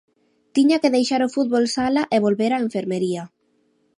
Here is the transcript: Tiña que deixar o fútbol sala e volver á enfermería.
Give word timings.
Tiña 0.55 0.81
que 0.81 0.93
deixar 0.95 1.21
o 1.23 1.33
fútbol 1.35 1.65
sala 1.75 2.01
e 2.15 2.17
volver 2.25 2.51
á 2.55 2.59
enfermería. 2.67 3.23